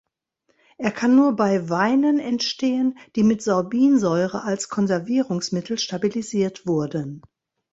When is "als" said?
4.43-4.67